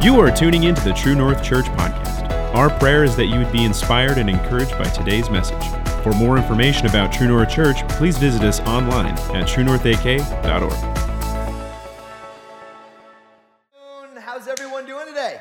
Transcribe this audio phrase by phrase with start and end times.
[0.00, 2.30] You are tuning in to the True North Church podcast.
[2.54, 5.60] Our prayer is that you would be inspired and encouraged by today's message.
[6.04, 10.72] For more information about True North Church, please visit us online at truenorthak.org.
[14.20, 15.40] How's everyone doing today?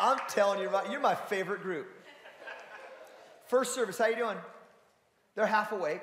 [0.00, 1.86] I'm telling you, you're my favorite group.
[3.46, 4.36] First service, how you doing?
[5.36, 6.02] They're half awake.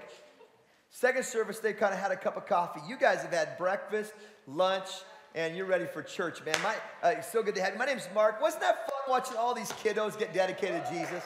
[0.90, 2.80] Second service, they kind of had a cup of coffee.
[2.88, 4.14] You guys have had breakfast,
[4.48, 4.88] lunch,
[5.36, 6.56] and you're ready for church, man.
[6.64, 7.80] My, uh, so good to have you.
[7.80, 8.42] My name's Mark.
[8.42, 11.24] Wasn't that fun watching all these kiddos get dedicated to Jesus?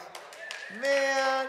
[0.81, 1.47] Man,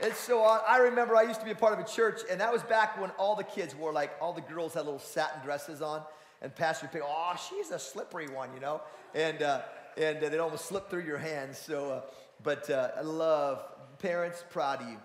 [0.00, 0.42] it's so.
[0.42, 3.00] I remember I used to be a part of a church, and that was back
[3.00, 6.02] when all the kids wore, like, all the girls had little satin dresses on,
[6.40, 8.80] and Pastor would pick, oh, she's a slippery one, you know?
[9.12, 9.62] And, uh,
[9.96, 11.58] and uh, they'd almost slip through your hands.
[11.58, 12.00] So, uh,
[12.44, 13.60] but uh, I love,
[13.98, 14.98] parents, proud of you.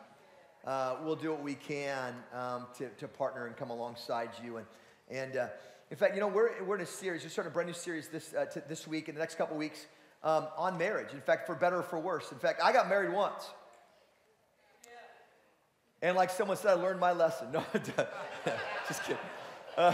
[0.64, 4.58] Uh, we'll do what we can um, to, to partner and come alongside you.
[4.58, 4.68] And,
[5.10, 5.48] and uh,
[5.94, 7.22] in fact, you know, we're, we're in a series.
[7.22, 9.56] We're starting a brand new series this, uh, t- this week and the next couple
[9.56, 9.86] weeks
[10.24, 11.14] um, on marriage.
[11.14, 12.32] In fact, for better or for worse.
[12.32, 13.48] In fact, I got married once.
[16.02, 17.50] And like someone said, I learned my lesson.
[17.54, 17.64] No,
[18.88, 19.20] just kidding.
[19.78, 19.94] Uh,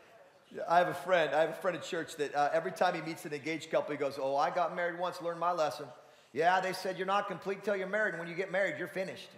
[0.70, 1.34] I have a friend.
[1.34, 3.92] I have a friend at church that uh, every time he meets an engaged couple,
[3.92, 5.20] he goes, "Oh, I got married once.
[5.20, 5.84] Learned my lesson."
[6.32, 8.88] Yeah, they said you're not complete till you're married, and when you get married, you're
[8.88, 9.28] finished.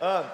[0.00, 0.24] um,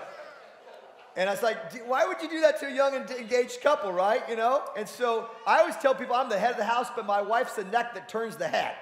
[1.16, 3.92] and I was like, why would you do that to a young and engaged couple,
[3.92, 4.22] right?
[4.28, 4.62] You know?
[4.77, 7.56] And so I always tell people I'm the head of the house, but my wife's
[7.56, 8.75] the neck that turns the head.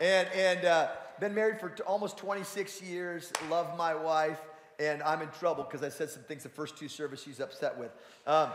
[0.00, 0.88] And, and uh,
[1.20, 4.40] been married for t- almost 26 years, love my wife,
[4.78, 7.78] and I'm in trouble because I said some things the first two service she's upset
[7.78, 7.92] with.
[8.26, 8.50] Um,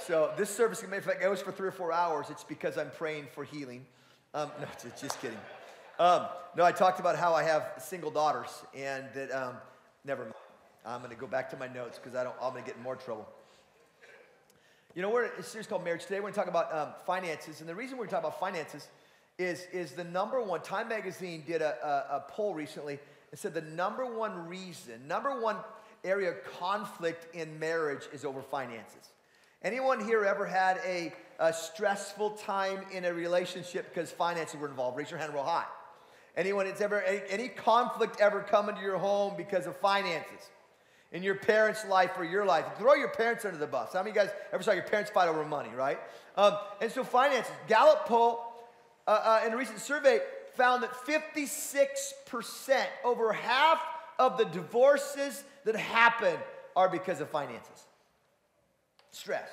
[0.00, 2.26] so this service, in fact, it goes for three or four hours.
[2.30, 3.86] It's because I'm praying for healing.
[4.34, 4.66] Um, no,
[5.00, 5.38] just kidding.
[5.98, 6.26] Um,
[6.56, 9.56] no, I talked about how I have single daughters, and that, um,
[10.04, 10.34] never mind.
[10.84, 12.36] I'm going to go back to my notes because I don't.
[12.42, 13.26] I'm going to get in more trouble.
[14.94, 16.16] You know, we're in a series called Marriage Today.
[16.16, 18.88] We're going to talk about um, finances, and the reason we're talking about finances
[19.38, 20.60] is is the number one.
[20.60, 22.98] Time Magazine did a, a, a poll recently
[23.30, 25.56] and said the number one reason, number one
[26.04, 29.08] area of conflict in marriage is over finances.
[29.62, 34.98] Anyone here ever had a, a stressful time in a relationship because finances were involved?
[34.98, 35.64] Raise your hand real high.
[36.36, 40.50] Anyone that's ever any, any conflict ever come into your home because of finances?
[41.14, 42.66] In your parents' life or your life.
[42.76, 43.92] Throw your parents under the bus.
[43.92, 45.98] How many of you guys ever saw your parents fight over money, right?
[46.36, 47.52] Um, and so finances.
[47.68, 48.40] Gallup poll
[49.06, 50.18] uh, uh, in a recent survey
[50.54, 53.80] found that 56%, over half
[54.18, 56.36] of the divorces that happen
[56.74, 57.86] are because of finances.
[59.12, 59.48] Stress.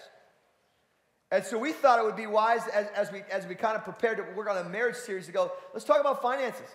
[1.29, 3.83] And so we thought it would be wise as, as we, as we kind of
[3.83, 6.67] prepared to work on a marriage series to go, let's talk about finances.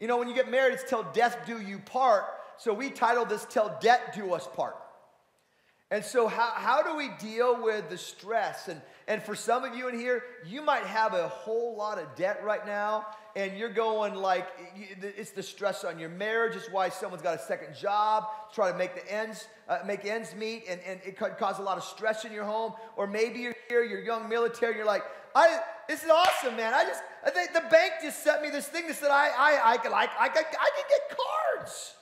[0.00, 2.24] You know, when you get married, it's till death do you part.
[2.58, 4.76] So we titled this Till Debt Do Us Part.
[5.92, 8.68] And so, how, how do we deal with the stress?
[8.68, 12.16] And, and for some of you in here, you might have a whole lot of
[12.16, 13.04] debt right now,
[13.36, 16.56] and you're going like, it's the stress on your marriage.
[16.56, 18.24] It's why someone's got a second job,
[18.54, 21.62] try to make the ends, uh, make ends meet, and, and it could cause a
[21.62, 22.72] lot of stress in your home.
[22.96, 25.02] Or maybe you're here, you're young military, you're like,
[25.34, 26.72] I, this is awesome, man.
[26.72, 29.72] I just, I think the bank just sent me this thing that said I, I,
[29.72, 31.96] I, can, I, I, I can get cards.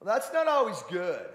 [0.00, 1.26] Well, that's not always good.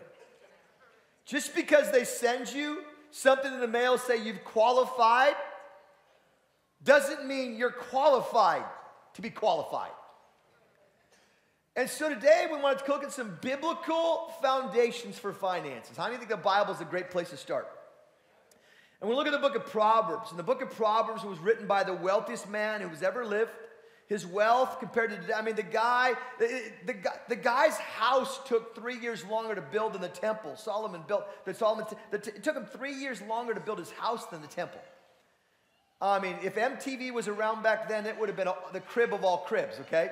[1.26, 5.36] Just because they send you something in the mail say you've qualified
[6.84, 8.64] doesn't mean you're qualified
[9.14, 9.92] to be qualified.
[11.76, 15.98] And so today we wanted to look at some biblical foundations for finances.
[15.98, 17.68] How many think the Bible is a great place to start?
[19.02, 20.30] And we look at the book of Proverbs.
[20.30, 23.52] And the book of Proverbs was written by the wealthiest man who has ever lived
[24.14, 26.96] his wealth compared to, I mean, the guy, the, the,
[27.30, 30.56] the guy's house took three years longer to build than the temple.
[30.56, 34.44] Solomon built, the Solomon, it took him three years longer to build his house than
[34.44, 34.80] the temple.
[36.00, 39.24] I mean, if MTV was around back then, it would have been the crib of
[39.24, 40.12] all cribs, okay?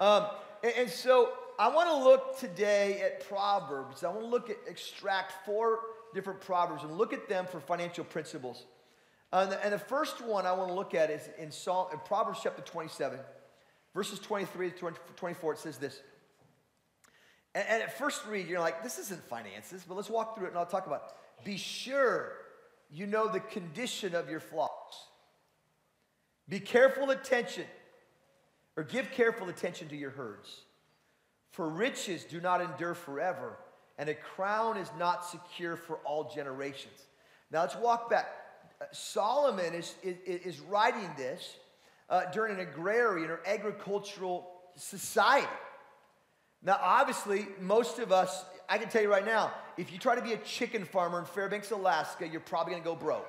[0.00, 0.26] Um,
[0.64, 4.02] and, and so I want to look today at Proverbs.
[4.02, 5.78] I want to look at, extract four
[6.14, 8.64] different Proverbs and look at them for financial principles.
[9.34, 11.88] Uh, and the, and the first one I want to look at is in, Psalm,
[11.92, 13.18] in Proverbs chapter 27,
[13.92, 15.54] verses 23 to 24.
[15.54, 16.00] It says this.
[17.52, 20.50] And, and at first read, you're like, this isn't finances, but let's walk through it
[20.50, 21.44] and I'll talk about it.
[21.44, 22.30] Be sure
[22.92, 24.96] you know the condition of your flocks.
[26.48, 27.64] Be careful attention,
[28.76, 30.60] or give careful attention to your herds.
[31.50, 33.58] For riches do not endure forever,
[33.98, 37.02] and a crown is not secure for all generations.
[37.50, 38.43] Now let's walk back.
[38.92, 41.56] Solomon is, is, is writing this
[42.10, 45.46] uh, during an agrarian or agricultural society.
[46.62, 50.22] Now, obviously, most of us, I can tell you right now, if you try to
[50.22, 53.28] be a chicken farmer in Fairbanks, Alaska, you're probably gonna go broke.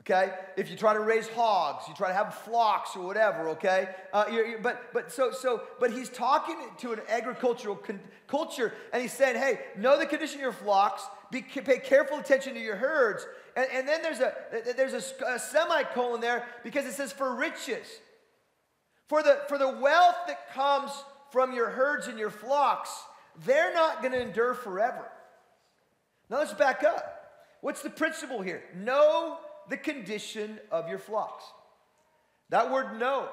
[0.00, 0.32] okay?
[0.56, 3.88] If you try to raise hogs, you try to have flocks or whatever, okay?
[4.12, 8.72] Uh, you're, you're, but but so so but he's talking to an agricultural con- culture,
[8.92, 12.60] and he's saying, hey, know the condition of your flocks, be, pay careful attention to
[12.60, 13.26] your herds,
[13.56, 14.34] and, and then there's a
[14.76, 17.86] there's a, a semicolon there because it says for riches,
[19.08, 20.90] for the for the wealth that comes
[21.30, 22.90] from your herds and your flocks,
[23.44, 25.10] they're not going to endure forever.
[26.30, 27.14] Now let's back up.
[27.60, 28.62] What's the principle here?
[28.76, 31.44] Know the condition of your flocks.
[32.50, 33.28] That word know,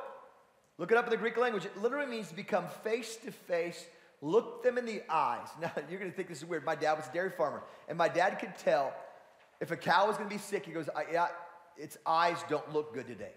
[0.78, 1.66] look it up in the Greek language.
[1.66, 3.86] It literally means to become face to face,
[4.22, 5.48] look them in the eyes.
[5.62, 6.64] Now, you're going to think this is weird.
[6.64, 8.94] My dad was a dairy farmer, and my dad could tell
[9.62, 11.28] if a cow was going to be sick, he goes, Yeah,
[11.78, 13.32] its eyes don't look good today.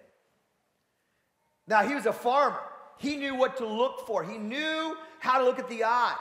[1.68, 2.60] Now, he was a farmer.
[2.98, 6.16] He knew what to look for, he knew how to look at the eyes.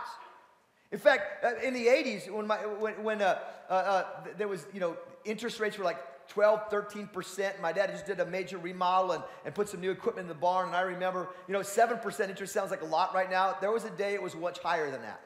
[0.92, 4.06] In fact, uh, in the 80s, when, my, when, when uh, uh, uh,
[4.38, 4.96] there was, you know,
[5.26, 5.98] interest rates were like
[6.28, 7.60] 12, 13%.
[7.60, 10.40] My dad just did a major remodel and, and put some new equipment in the
[10.40, 10.68] barn.
[10.68, 13.58] And I remember, you know, 7% interest sounds like a lot right now.
[13.60, 15.20] There was a day it was much higher than that.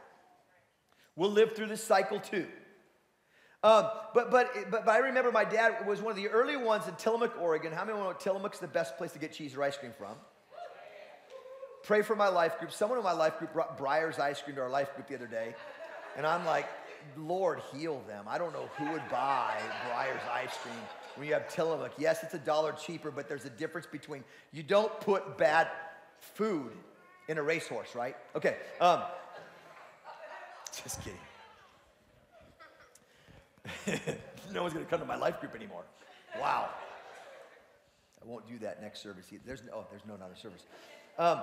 [1.18, 2.48] We'll live through this cycle too.
[3.68, 6.88] Um, but, but, but, but I remember my dad was one of the early ones
[6.88, 7.74] in Tillamook, Oregon.
[7.74, 10.16] How many know Tillamook's the best place to get cheese or ice cream from?
[11.84, 12.72] Pray for my life group.
[12.72, 15.28] Someone in my life group brought Breyers ice cream to our life group the other
[15.28, 15.54] day.
[16.16, 16.66] And I'm like,
[17.18, 18.24] Lord, heal them.
[18.26, 19.58] I don't know who would buy
[19.90, 20.80] Breyers ice cream
[21.16, 21.92] when you have Tillamook.
[21.98, 24.24] Yes, it's a dollar cheaper, but there's a difference between
[24.54, 25.68] you don't put bad
[26.22, 26.72] food
[27.28, 28.16] in a racehorse, right?
[28.34, 28.56] Okay.
[28.80, 29.02] Um,
[30.84, 31.20] just kidding.
[34.54, 35.84] no one's going to come to my life group anymore.
[36.40, 36.70] Wow.
[38.22, 39.32] I won't do that next service.
[39.46, 40.64] There's no, oh, there's no another service.
[41.18, 41.42] Um,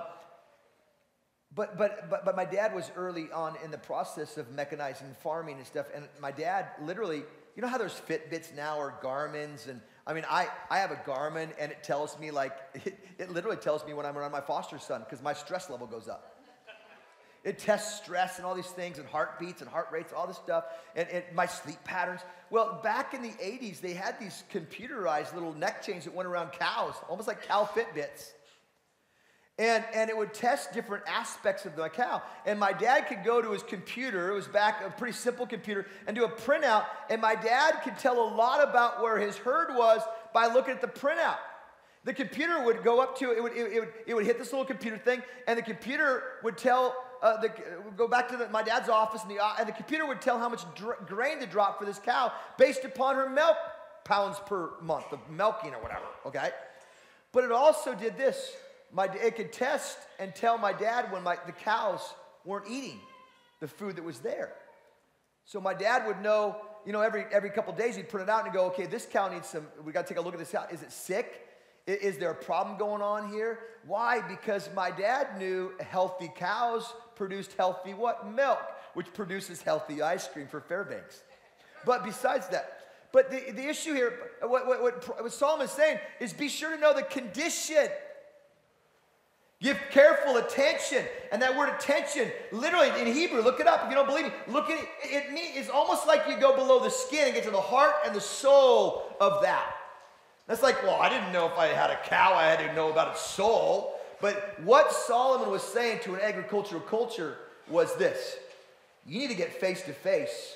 [1.53, 5.57] but, but, but, but my dad was early on in the process of mechanizing farming
[5.57, 5.87] and stuff.
[5.95, 7.23] And my dad literally,
[7.55, 9.67] you know how there's Fitbits now or Garmin's?
[9.67, 13.31] And I mean, I, I have a Garmin and it tells me, like, it, it
[13.31, 16.34] literally tells me when I'm around my foster son because my stress level goes up.
[17.45, 20.65] It tests stress and all these things and heartbeats and heart rates, all this stuff,
[20.95, 22.21] and, and, my sleep patterns.
[22.49, 26.53] Well, back in the 80s, they had these computerized little neck chains that went around
[26.53, 28.31] cows, almost like cow Fitbits.
[29.59, 32.23] And, and it would test different aspects of the cow.
[32.47, 35.85] And my dad could go to his computer, it was back a pretty simple computer,
[36.07, 36.85] and do a printout.
[37.11, 40.01] And my dad could tell a lot about where his herd was
[40.33, 41.37] by looking at the printout.
[42.05, 44.51] The computer would go up to it, would, it, it would, it would hit this
[44.51, 47.51] little computer thing, and the computer would tell, uh, the,
[47.95, 50.39] go back to the, my dad's office, and the, uh, and the computer would tell
[50.39, 53.57] how much dr- grain to drop for this cow based upon her milk
[54.03, 56.49] pounds per month of milking or whatever, okay?
[57.31, 58.55] But it also did this
[58.95, 61.99] my, it could test and tell my dad when my, the cows
[62.45, 62.99] weren't eating
[63.59, 64.53] the food that was there.
[65.43, 68.45] So my dad would know, you know, every, every couple days he'd print it out
[68.45, 70.51] and go, okay, this cow needs some, we got to take a look at this
[70.51, 70.65] cow.
[70.71, 71.41] Is it sick?
[71.85, 73.59] Is there a problem going on here?
[73.85, 74.21] Why?
[74.21, 78.31] Because my dad knew healthy cows produced healthy what?
[78.33, 78.61] Milk,
[78.93, 81.23] which produces healthy ice cream for Fairbanks.
[81.85, 82.81] But besides that,
[83.11, 86.75] but the, the issue here, what, what, what, what Solomon is saying is be sure
[86.75, 87.87] to know the condition
[89.61, 91.05] Give careful attention.
[91.31, 94.31] And that word attention, literally in Hebrew, look it up if you don't believe me.
[94.47, 94.87] Look at it.
[95.03, 95.23] It
[95.55, 98.21] it's almost like you go below the skin and get to the heart and the
[98.21, 99.75] soul of that.
[100.47, 102.91] That's like, well, I didn't know if I had a cow, I had to know
[102.91, 103.94] about its soul.
[104.21, 107.37] But what Solomon was saying to an agricultural culture
[107.69, 108.37] was this
[109.05, 110.55] you need to get face to face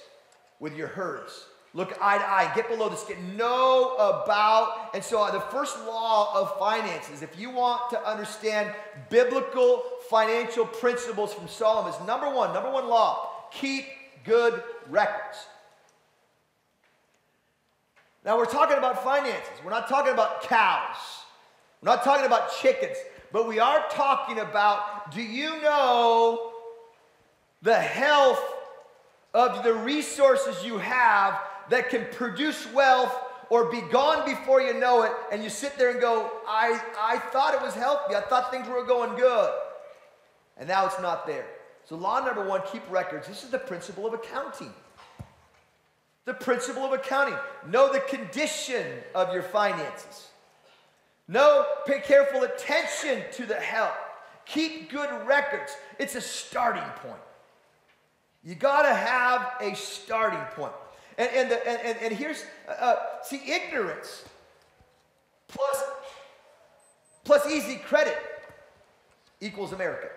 [0.59, 1.45] with your herds.
[1.75, 4.89] Look eye to eye, get below the skin, know about.
[4.95, 8.73] And so, uh, the first law of finances, if you want to understand
[9.11, 13.85] biblical financial principles from Solomon, is number one, number one law keep
[14.25, 15.37] good records.
[18.25, 19.53] Now, we're talking about finances.
[19.63, 20.97] We're not talking about cows.
[21.81, 22.97] We're not talking about chickens.
[23.31, 26.53] But we are talking about do you know
[27.61, 28.41] the health
[29.33, 33.15] of the resources you have that can produce wealth
[33.49, 37.17] or be gone before you know it, and you sit there and go, I, I
[37.17, 38.15] thought it was healthy.
[38.15, 39.51] I thought things were going good.
[40.57, 41.47] And now it's not there.
[41.85, 43.27] So, law number one keep records.
[43.27, 44.71] This is the principle of accounting.
[46.25, 47.35] The principle of accounting.
[47.67, 50.28] Know the condition of your finances.
[51.29, 53.95] Know, pay careful attention to the health.
[54.45, 55.71] Keep good records.
[55.99, 57.21] It's a starting point.
[58.43, 60.73] You got to have a starting point.
[61.19, 64.25] And, and, the, and, and here's, uh, uh, see, ignorance
[65.47, 65.83] plus,
[67.25, 68.17] plus easy credit
[69.39, 70.07] equals America.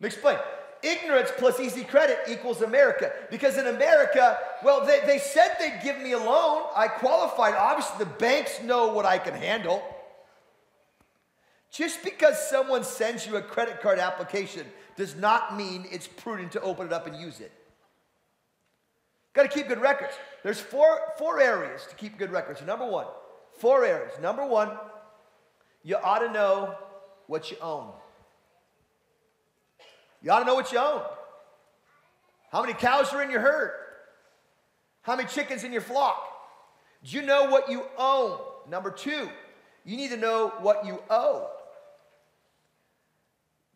[0.00, 0.36] Let me explain.
[0.82, 3.12] Ignorance plus easy credit equals America.
[3.30, 6.62] Because in America, well, they, they said they'd give me a loan.
[6.74, 7.54] I qualified.
[7.54, 9.82] Obviously, the banks know what I can handle.
[11.70, 14.66] Just because someone sends you a credit card application
[14.96, 17.52] does not mean it's prudent to open it up and use it.
[19.34, 20.14] Got to keep good records.
[20.42, 22.62] There's four, four areas to keep good records.
[22.62, 23.06] Number one,
[23.58, 24.18] four areas.
[24.20, 24.70] Number one,
[25.84, 26.74] you ought to know
[27.26, 27.92] what you own.
[30.22, 31.02] You ought to know what you own.
[32.50, 33.72] How many cows are in your herd?
[35.02, 36.22] How many chickens in your flock?
[37.04, 38.38] Do you know what you own?
[38.68, 39.28] Number two,
[39.84, 41.48] you need to know what you owe.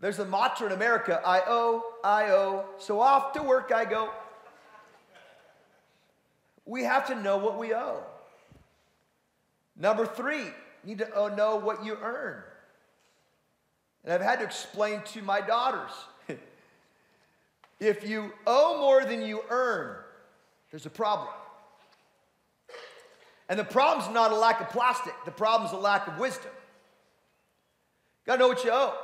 [0.01, 4.11] There's a mantra in America I owe, I owe, so off to work I go.
[6.67, 8.03] We have to know what we owe.
[9.77, 10.43] Number three,
[10.85, 12.43] you need to know what you earn.
[14.05, 15.93] And I've had to explain to my daughters
[17.83, 19.97] if you owe more than you earn,
[20.71, 21.29] there's a problem.
[23.49, 26.51] And the problem's not a lack of plastic, the problem's a lack of wisdom.
[28.25, 28.95] You Gotta know what you owe.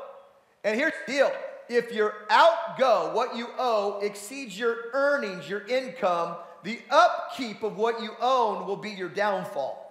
[0.65, 1.33] And here's the deal
[1.69, 8.01] if your outgo, what you owe, exceeds your earnings, your income, the upkeep of what
[8.01, 9.85] you own will be your downfall.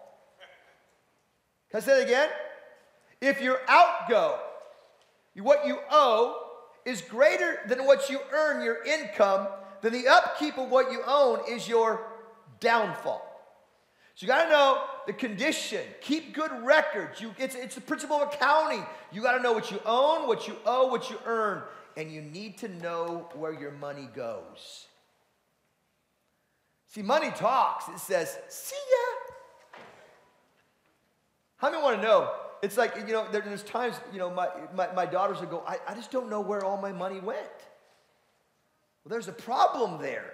[1.71, 2.29] Can I say that again?
[3.19, 4.39] If your outgo,
[5.35, 6.46] what you owe,
[6.87, 9.49] is greater than what you earn, your income,
[9.81, 12.07] then the upkeep of what you own is your
[12.61, 13.23] downfall.
[14.15, 15.81] So you got to know the condition.
[15.99, 17.19] Keep good records.
[17.19, 18.85] You, it's, it's the principle of accounting.
[19.11, 21.61] You got to know what you own, what you owe, what you earn,
[21.97, 24.87] and you need to know where your money goes.
[26.87, 27.89] See, money talks.
[27.89, 29.79] It says, see ya.
[31.57, 32.31] How many want to know?
[32.61, 35.63] It's like, you know, there, there's times, you know, my, my, my daughters would go,
[35.67, 37.39] I, I just don't know where all my money went.
[39.03, 40.33] Well, there's a problem there.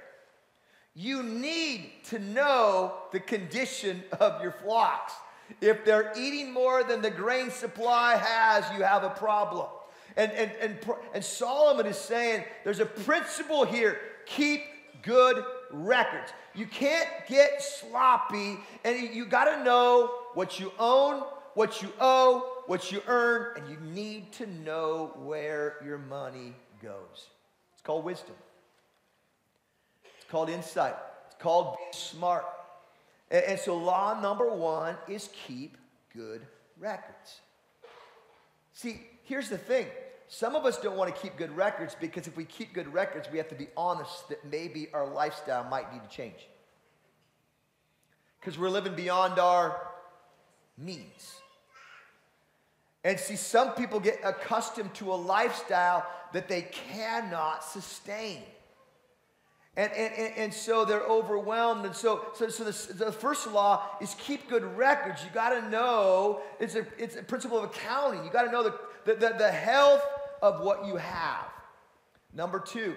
[0.95, 5.13] You need to know the condition of your flocks.
[5.59, 9.67] If they're eating more than the grain supply has, you have a problem.
[10.15, 10.79] And, and, and,
[11.13, 14.61] and Solomon is saying there's a principle here keep
[15.01, 16.31] good records.
[16.55, 22.63] You can't get sloppy, and you got to know what you own, what you owe,
[22.67, 27.27] what you earn, and you need to know where your money goes.
[27.73, 28.35] It's called wisdom.
[30.03, 30.95] It's called insight.
[31.27, 32.45] It's called being smart.
[33.29, 35.77] And, and so, law number one is keep
[36.15, 36.41] good
[36.79, 37.41] records.
[38.73, 39.87] See, here's the thing
[40.27, 43.27] some of us don't want to keep good records because if we keep good records,
[43.31, 46.47] we have to be honest that maybe our lifestyle might need to change.
[48.39, 49.79] Because we're living beyond our
[50.77, 51.35] means.
[53.03, 58.41] And see, some people get accustomed to a lifestyle that they cannot sustain.
[59.75, 61.85] And, and, and, and so they're overwhelmed.
[61.85, 65.23] And so, so, so the, the first law is keep good records.
[65.23, 68.23] You got to know, it's a, it's a principle of accounting.
[68.23, 70.03] You got to know the, the, the, the health
[70.41, 71.45] of what you have.
[72.33, 72.95] Number two,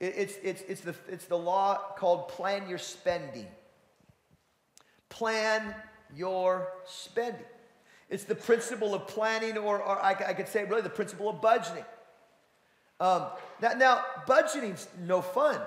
[0.00, 3.46] it's, it's, it's, the, it's the law called plan your spending.
[5.08, 5.74] Plan
[6.14, 7.44] your spending.
[8.10, 11.40] It's the principle of planning, or, or I, I could say really the principle of
[11.40, 11.84] budgeting.
[12.98, 13.26] Um,
[13.62, 15.58] now, now, budgeting's no fun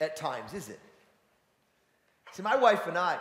[0.00, 0.80] at times, is it?
[2.32, 3.18] See, my wife and I,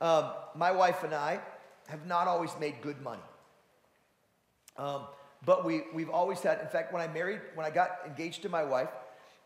[0.00, 1.40] um, my wife and I
[1.88, 3.22] have not always made good money.
[4.76, 5.02] Um,
[5.44, 8.48] but we, we've always had, in fact, when I married, when I got engaged to
[8.48, 8.88] my wife,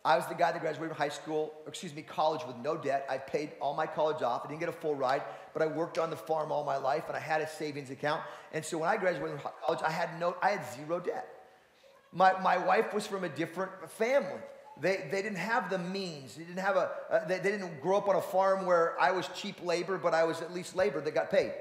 [0.05, 3.07] I was the guy that graduated from high school, excuse me, college with no debt.
[3.09, 4.43] I paid all my college off.
[4.45, 5.23] I didn't get a full ride,
[5.55, 8.21] but I worked on the farm all my life and I had a savings account.
[8.53, 11.27] And so when I graduated from college, I had no, I had zero debt.
[12.13, 14.41] My, my wife was from a different family.
[14.79, 16.35] They, they didn't have the means.
[16.35, 19.11] They didn't have a, uh, they, they didn't grow up on a farm where I
[19.13, 21.53] was cheap labor, but I was at least labor that got paid.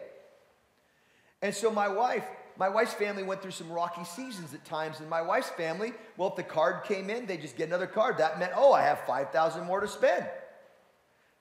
[1.41, 2.25] And so my wife,
[2.57, 4.99] my wife's family went through some rocky seasons at times.
[4.99, 8.17] And my wife's family, well, if the card came in, they just get another card.
[8.19, 10.25] That meant, oh, I have 5,000 more to spend.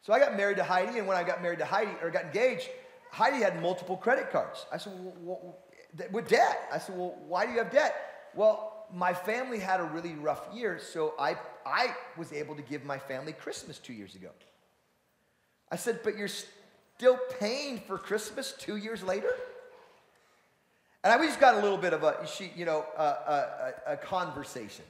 [0.02, 0.99] So I got married to Heidi.
[0.99, 2.69] And when I got married to Heidi, or got engaged,
[3.11, 4.66] Heidi had multiple credit cards.
[4.73, 5.59] I said, well,
[6.11, 6.69] with debt.
[6.73, 7.95] I said, well, why do you have debt?
[8.35, 10.78] Well, my family had a really rough year.
[10.78, 14.31] So I, I was able to give my family Christmas two years ago.
[15.71, 19.35] I said, but you're still paying for Christmas two years later?
[21.04, 23.97] And we just got a little bit of a, she, you know, a, a, a
[23.97, 24.85] conversation.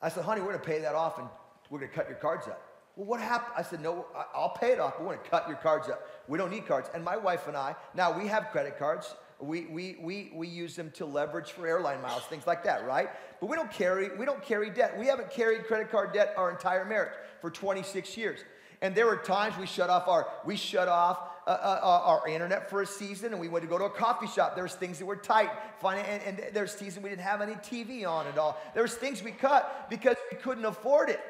[0.00, 1.28] I said, honey, we're going to pay that off and
[1.70, 2.62] we're going to cut your cards up.
[2.96, 3.52] Well, what happened?
[3.56, 6.00] I said, no, I'll pay it off, we're going to cut your cards up.
[6.28, 6.88] We don't need cards.
[6.94, 9.14] And my wife and I, now we have credit cards.
[9.40, 13.08] We, we, we, we use them to leverage for airline miles, things like that, right?
[13.40, 14.98] But we don't carry, we don't carry debt.
[14.98, 18.40] We haven't carried credit card debt our entire marriage for 26 years.
[18.80, 22.28] And there were times we shut off our, we shut off uh, uh, uh our
[22.28, 24.54] internet for a season and we went to go to a coffee shop.
[24.54, 25.50] There's things that were tight.
[25.84, 28.60] And, and there's season we didn't have any TV on at all.
[28.74, 31.20] There was things we cut because we couldn't afford it.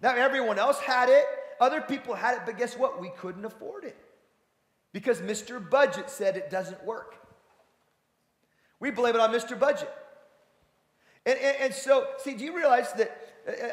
[0.00, 1.24] Now everyone else had it.
[1.60, 3.00] Other people had it, but guess what?
[3.00, 3.96] We couldn't afford it
[4.92, 5.58] because Mr.
[5.68, 7.16] Budget said it doesn't work.
[8.80, 9.58] We blame it on Mr.
[9.58, 9.92] Budget.
[11.26, 13.16] And, and, and so, see, do you realize that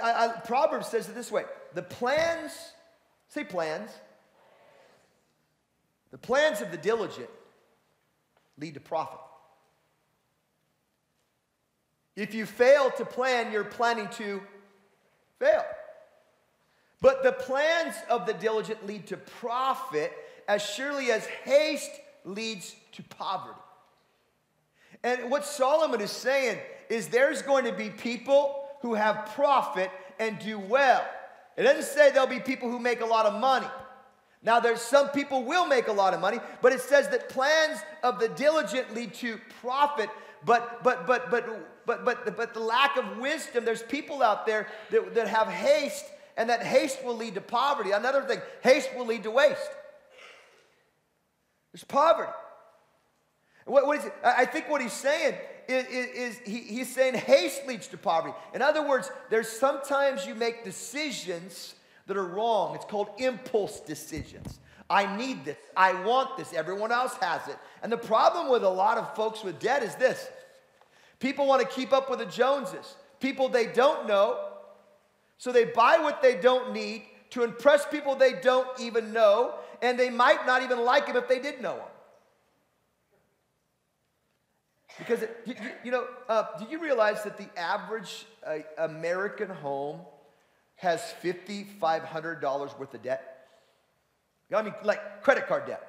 [0.03, 1.43] I, I, Proverbs says it this way
[1.74, 2.74] the plans,
[3.29, 3.89] say plans,
[6.12, 7.29] the plans of the diligent
[8.58, 9.20] lead to profit.
[12.15, 14.41] If you fail to plan, you're planning to
[15.39, 15.65] fail.
[17.01, 20.13] But the plans of the diligent lead to profit
[20.48, 21.91] as surely as haste
[22.24, 23.60] leads to poverty.
[25.03, 26.58] And what Solomon is saying
[26.89, 31.05] is there's going to be people who have profit and do well.
[31.57, 33.67] It doesn't say there'll be people who make a lot of money.
[34.43, 37.79] Now, there's some people will make a lot of money, but it says that plans
[38.03, 40.09] of the diligent lead to profit.
[40.45, 43.65] But but but but but but but the lack of wisdom.
[43.65, 46.05] There's people out there that, that have haste,
[46.38, 47.91] and that haste will lead to poverty.
[47.91, 49.71] Another thing, haste will lead to waste.
[51.74, 52.31] There's poverty.
[53.65, 54.13] What, what is it?
[54.24, 55.36] I think what he's saying
[55.67, 58.36] is, is, is he, he's saying haste leads to poverty.
[58.53, 61.75] In other words, there's sometimes you make decisions
[62.07, 62.75] that are wrong.
[62.75, 64.60] It's called impulse decisions.
[64.89, 65.57] I need this.
[65.75, 66.53] I want this.
[66.53, 67.57] Everyone else has it.
[67.81, 70.27] And the problem with a lot of folks with debt is this
[71.19, 74.51] people want to keep up with the Joneses, people they don't know.
[75.38, 80.00] So they buy what they don't need to impress people they don't even know and
[80.00, 81.81] they might not even like them if they did know him.
[84.98, 90.00] Because, it, you, you, know, uh, do you realize that the average uh, American home
[90.75, 93.48] has $5,500 worth of debt?
[94.54, 95.86] I mean, like credit card debt.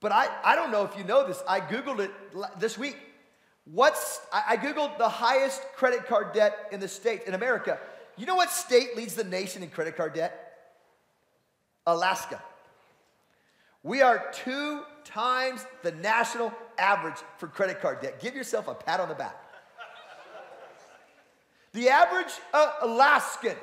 [0.00, 1.42] But I, I don't know if you know this.
[1.46, 2.10] I Googled it
[2.58, 2.96] this week.
[3.64, 7.78] What's, I, I Googled the highest credit card debt in the state, in America.
[8.16, 10.46] You know what state leads the nation in credit card debt?
[11.86, 12.42] Alaska.
[13.82, 18.20] We are two times the national average for credit card debt.
[18.20, 19.36] Give yourself a pat on the back.
[21.72, 23.56] The average uh, Alaskan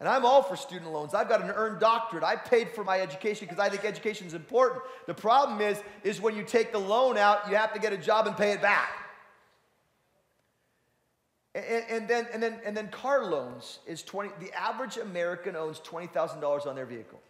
[0.00, 1.12] And I'm all for student loans.
[1.12, 2.24] I've got an earned doctorate.
[2.24, 4.82] I paid for my education because I think education is important.
[5.06, 7.98] The problem is, is when you take the loan out, you have to get a
[7.98, 8.88] job and pay it back.
[11.54, 15.80] And, and, then, and, then, and then car loans is 20, the average American owns
[15.80, 17.20] $20,000 on their vehicle.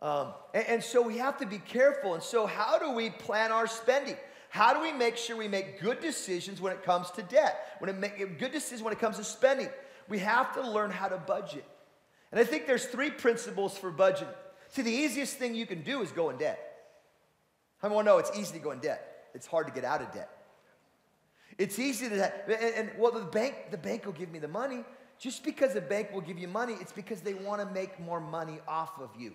[0.00, 2.14] Um, and, and so we have to be careful.
[2.14, 4.16] And so, how do we plan our spending?
[4.48, 7.76] How do we make sure we make good decisions when it comes to debt?
[7.78, 9.68] When it make good decisions when it comes to spending?
[10.08, 11.64] We have to learn how to budget.
[12.30, 14.32] And I think there's three principles for budgeting.
[14.68, 16.60] See, the easiest thing you can do is go in debt.
[17.78, 19.28] How many know it's easy to go in debt?
[19.34, 20.30] It's hard to get out of debt.
[21.58, 24.84] It's easy to, and, and well, the bank, the bank will give me the money.
[25.18, 28.20] Just because the bank will give you money, it's because they want to make more
[28.20, 29.32] money off of you.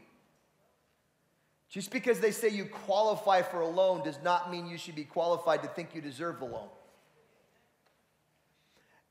[1.69, 5.05] Just because they say you qualify for a loan does not mean you should be
[5.05, 6.67] qualified to think you deserve the loan.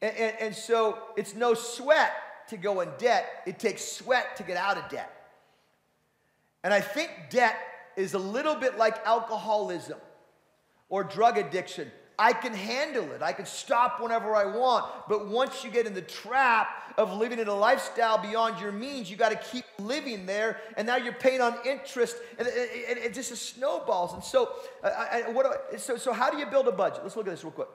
[0.02, 2.12] And, and, and, so it's no sweat
[2.48, 5.10] to go in debt, it takes sweat to get out of debt.
[6.62, 7.56] And I think debt
[7.96, 9.98] is a little bit like alcoholism
[10.88, 11.90] or drug addiction.
[12.20, 13.22] I can handle it.
[13.22, 14.84] I can stop whenever I want.
[15.08, 19.10] But once you get in the trap of living in a lifestyle beyond your means,
[19.10, 20.58] you got to keep living there.
[20.76, 24.12] And now you're paying on interest, and it, it, it just snowballs.
[24.12, 24.52] And so,
[24.84, 27.00] I, I, what, so, so, how do you build a budget?
[27.02, 27.68] Let's look at this real quick.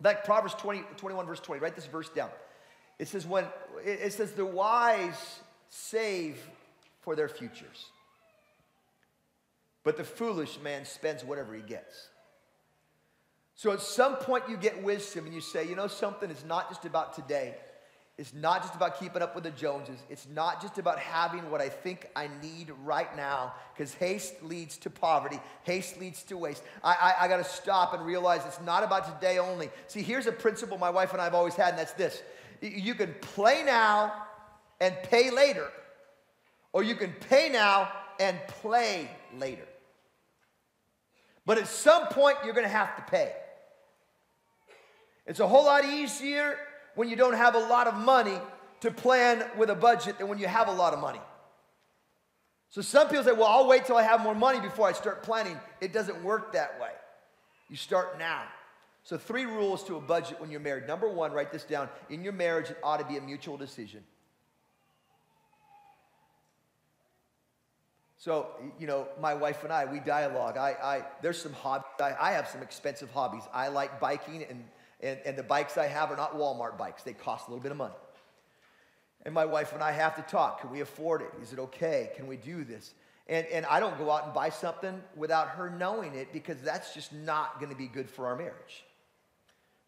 [0.00, 1.62] Back Proverbs 20, 21, verse 20.
[1.62, 2.30] Write this verse down.
[2.98, 3.44] It says, when,
[3.84, 6.36] it says, the wise save
[7.02, 7.86] for their futures,
[9.84, 12.08] but the foolish man spends whatever he gets.
[13.62, 16.68] So at some point you get wisdom and you say, you know something, is not
[16.68, 17.54] just about today.
[18.18, 20.00] It's not just about keeping up with the Joneses.
[20.10, 24.76] It's not just about having what I think I need right now, because haste leads
[24.78, 25.38] to poverty.
[25.62, 26.64] Haste leads to waste.
[26.82, 29.70] I, I, I got to stop and realize it's not about today only.
[29.86, 32.20] See, here's a principle my wife and I have always had, and that's this
[32.60, 34.12] you can play now
[34.80, 35.68] and pay later,
[36.72, 39.68] or you can pay now and play later.
[41.46, 43.34] But at some point, you're going to have to pay.
[45.26, 46.56] It's a whole lot easier
[46.94, 48.38] when you don't have a lot of money
[48.80, 51.20] to plan with a budget than when you have a lot of money.
[52.70, 55.22] So some people say, well, I'll wait till I have more money before I start
[55.22, 55.58] planning.
[55.80, 56.90] It doesn't work that way.
[57.68, 58.42] You start now.
[59.04, 60.86] So, three rules to a budget when you're married.
[60.86, 61.88] Number one, write this down.
[62.08, 64.04] In your marriage, it ought to be a mutual decision.
[68.16, 68.46] So,
[68.78, 70.56] you know, my wife and I, we dialogue.
[70.56, 71.86] I, I, there's some hobbies.
[71.98, 73.42] I, I have some expensive hobbies.
[73.52, 74.62] I like biking, and,
[75.02, 77.02] and, and the bikes I have are not Walmart bikes.
[77.02, 77.94] They cost a little bit of money.
[79.24, 80.60] And my wife and I have to talk.
[80.60, 81.30] Can we afford it?
[81.42, 82.10] Is it okay?
[82.16, 82.94] Can we do this?
[83.28, 86.92] And, and I don't go out and buy something without her knowing it because that's
[86.92, 88.84] just not going to be good for our marriage.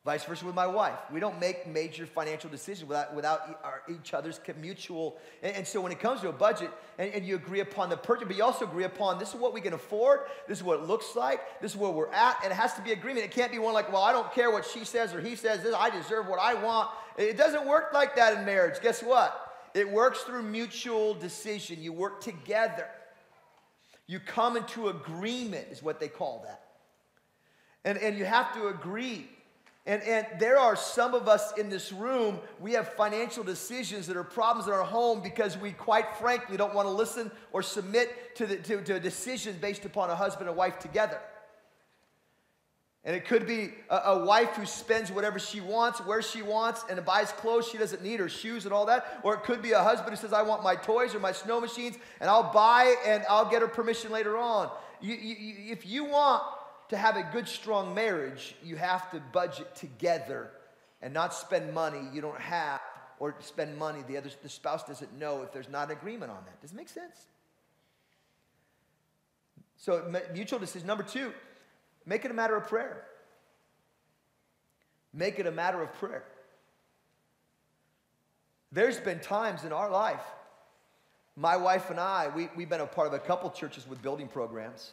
[0.04, 0.98] Vice versa with my wife.
[1.10, 5.16] We don't make major financial decisions without, without our, each other's mutual.
[5.42, 7.96] And, and, so when it comes to a budget, and, and, you agree upon the
[7.96, 10.78] purchase, but you also agree upon this is what we can afford, this is what
[10.78, 13.24] it looks like, this is where we're at, and it has to be agreement.
[13.24, 15.62] It can't be one like, well, I don't care what she says or he says,
[15.62, 16.90] this, I deserve what I want.
[17.16, 18.82] It doesn't work like that in marriage.
[18.82, 19.40] Guess what?
[19.72, 21.82] It works through mutual decision.
[21.82, 22.88] You work together.
[24.06, 26.60] You come into agreement, is what they call that.
[27.86, 29.28] And, and you have to agree.
[29.86, 34.16] And, and there are some of us in this room, we have financial decisions that
[34.16, 38.34] are problems in our home because we, quite frankly, don't want to listen or submit
[38.36, 41.20] to, the, to, to a decision based upon a husband and wife together.
[43.06, 46.82] And it could be a, a, wife who spends whatever she wants, where she wants,
[46.88, 49.20] and buys clothes she doesn't need, or shoes and all that.
[49.22, 51.60] Or it could be a husband who says, I want my toys or my snow
[51.60, 54.70] machines, and I'll buy and I'll get her permission later on.
[55.02, 56.42] You, you, if you want
[56.88, 60.50] to have a good, strong marriage, you have to budget together
[61.02, 62.80] and not spend money you don't have
[63.18, 66.60] or spend money the other the spouse doesn't know if there's not agreement on that.
[66.60, 67.26] Does it make sense?
[69.76, 70.86] So mutual decision.
[70.86, 71.32] Number two,
[72.06, 73.04] make it a matter of prayer.
[75.12, 76.24] Make it a matter of prayer.
[78.72, 80.24] There's been times in our life,
[81.36, 84.26] my wife and I, we, we've been a part of a couple churches with building
[84.26, 84.92] programs.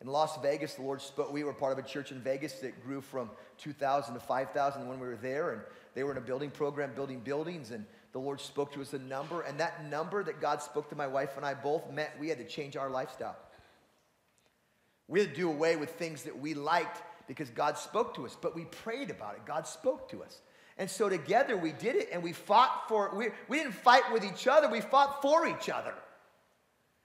[0.00, 1.30] In Las Vegas, the Lord spoke.
[1.30, 4.98] We were part of a church in Vegas that grew from 2,000 to 5,000 when
[4.98, 5.62] we were there, and
[5.94, 8.98] they were in a building program, building buildings, and the Lord spoke to us a
[8.98, 12.28] number, and that number that God spoke to my wife and I both meant we
[12.28, 13.36] had to change our lifestyle.
[15.06, 18.36] We had to do away with things that we liked because God spoke to us,
[18.40, 19.44] but we prayed about it.
[19.44, 20.40] God spoke to us.
[20.78, 23.14] And so together we did it, and we fought for, it.
[23.14, 25.94] we, we didn't fight with each other, we fought for each other,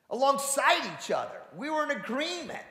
[0.09, 1.41] alongside each other.
[1.57, 2.63] We were in agreement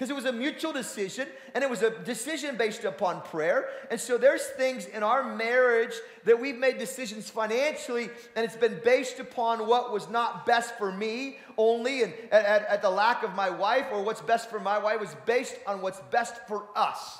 [0.00, 3.68] because it was a mutual decision and it was a decision based upon prayer.
[3.90, 5.92] And so there's things in our marriage
[6.24, 10.90] that we've made decisions financially and it's been based upon what was not best for
[10.90, 14.78] me only and at, at, the lack of my wife or what's best for my
[14.78, 17.18] wife was based on what's best for us.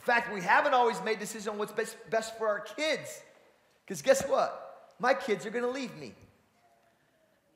[0.00, 3.22] In fact, we haven't always made decisions on what's best, best for our kids.
[3.84, 4.90] Because guess what?
[4.98, 6.12] My kids are going to leave me.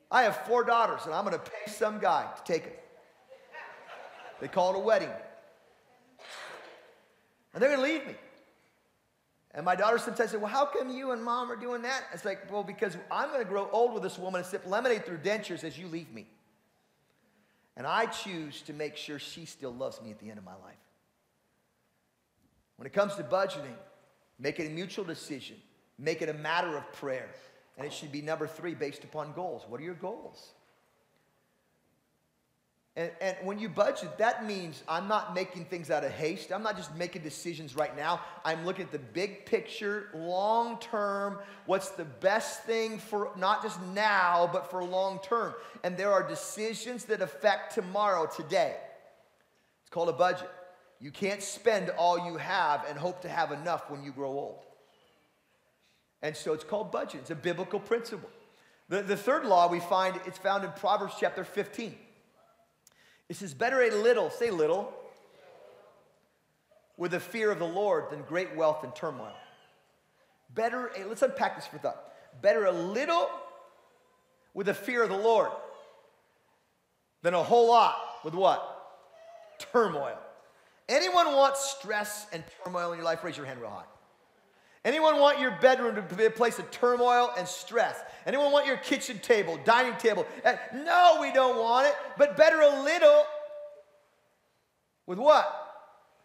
[0.09, 2.80] I have four daughters and I'm going to pay some guy to take it.
[4.41, 5.09] They call it a wedding.
[7.53, 8.15] And they're going to leave me.
[9.53, 12.03] And my daughter sometimes said, Well, how come you and mom are doing that?
[12.13, 15.05] It's like, Well, because I'm going to grow old with this woman and sip lemonade
[15.05, 16.25] through dentures as you leave me.
[17.77, 20.55] And I choose to make sure she still loves me at the end of my
[20.55, 20.75] life.
[22.77, 23.75] When it comes to budgeting,
[24.39, 25.57] make it a mutual decision,
[25.99, 27.29] make it a matter of prayer.
[27.77, 29.63] And it should be number three based upon goals.
[29.67, 30.51] What are your goals?
[32.97, 36.51] And, and, when you budget, that means I'm not making things out of haste.
[36.51, 38.19] I'm not just making decisions right now.
[38.43, 43.81] I'm looking at the big picture, long term, what's the best thing for not just
[43.93, 45.53] now, but for long term.
[45.85, 48.75] And there are decisions that affect tomorrow, today.
[49.83, 50.49] It's called a budget.
[50.99, 54.59] You can't spend all you have and hope to have enough when you grow old.
[56.21, 57.21] And so it's called budget.
[57.21, 58.29] It's a biblical principle.
[58.89, 61.95] The, the third law we find, it's found in Proverbs chapter 15.
[63.31, 64.93] It says, Better a little, say little,
[66.97, 69.31] with the fear of the Lord than great wealth and turmoil.
[70.53, 72.11] Better, a, let's unpack this for thought.
[72.41, 73.29] Better a little
[74.53, 75.49] with the fear of the Lord
[77.21, 78.99] than a whole lot with what?
[79.71, 80.19] Turmoil.
[80.89, 83.23] Anyone wants stress and turmoil in your life?
[83.23, 83.85] Raise your hand real high.
[84.83, 87.99] Anyone want your bedroom to be a place of turmoil and stress?
[88.25, 90.25] Anyone want your kitchen table, dining table?
[90.43, 93.25] Uh, no, we don't want it, but better a little
[95.05, 95.47] with what?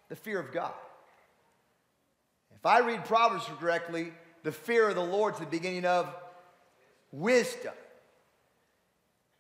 [0.09, 0.73] The fear of God.
[2.55, 6.09] If I read Proverbs correctly, the fear of the Lord is the beginning of
[7.12, 7.75] wisdom.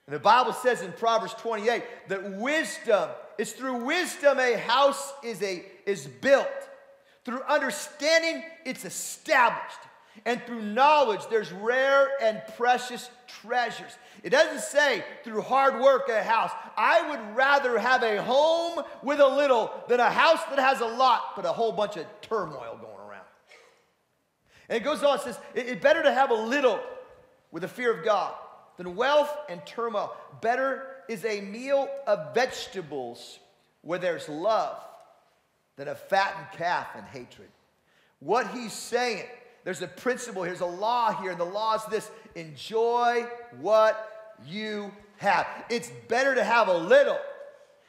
[0.06, 5.42] And the Bible says in Proverbs 28 that wisdom is through wisdom a house is,
[5.42, 6.46] a, is built.
[7.26, 9.80] Through understanding, it's established.
[10.24, 13.90] And through knowledge, there's rare and precious treasures.
[14.22, 16.52] It doesn't say through hard work a house.
[16.76, 20.86] I would rather have a home with a little than a house that has a
[20.86, 23.26] lot but a whole bunch of turmoil going around.
[24.68, 26.78] And it goes on, it says, it's better to have a little
[27.50, 28.34] with the fear of God
[28.76, 30.14] than wealth and turmoil.
[30.40, 33.40] Better is a meal of vegetables
[33.82, 34.80] where there's love
[35.76, 37.48] than a fattened calf and hatred.
[38.20, 39.24] What he's saying,
[39.64, 43.26] there's a principle, here's a law here, and the law is this enjoy
[43.60, 45.46] what you have.
[45.70, 47.18] It's better to have a little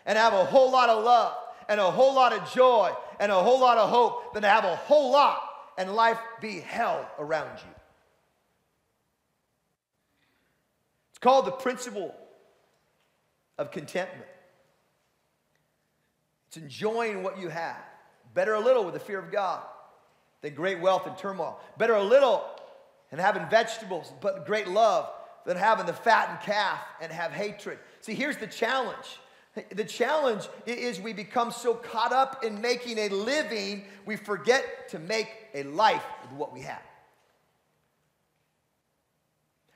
[0.06, 1.34] and have a whole lot of love
[1.70, 4.64] and a whole lot of joy and a whole lot of hope than to have
[4.64, 5.42] a whole lot
[5.78, 7.74] and life be hell around you.
[11.12, 12.14] It's called the principle
[13.58, 14.28] of contentment.
[16.48, 17.78] It's enjoying what you have.
[18.34, 19.62] Better a little with the fear of God
[20.42, 21.60] than great wealth and turmoil.
[21.78, 22.46] Better a little
[23.12, 25.10] and having vegetables, but great love
[25.46, 27.80] than having the fattened calf and have hatred.
[28.02, 29.20] See, here's the challenge.
[29.72, 35.00] The challenge is we become so caught up in making a living, we forget to
[35.00, 36.84] make a life with what we have.